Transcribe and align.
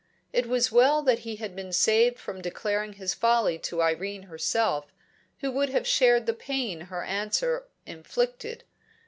It 0.33 0.47
was 0.47 0.71
well 0.71 1.03
that 1.03 1.19
he 1.19 1.35
had 1.35 1.55
been 1.55 1.71
saved 1.71 2.17
from 2.17 2.41
declaring 2.41 2.93
his 2.93 3.13
folly 3.13 3.59
to 3.59 3.83
Irene 3.83 4.23
herself, 4.23 4.91
who 5.41 5.51
would 5.51 5.69
have 5.69 5.85
shared 5.85 6.25
the 6.25 6.33
pain 6.33 6.81
her 6.89 7.03
answer 7.03 7.67
inflicted. 7.85 8.63